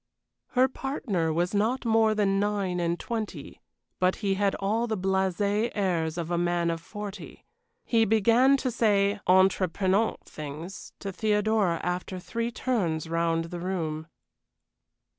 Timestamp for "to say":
8.57-9.19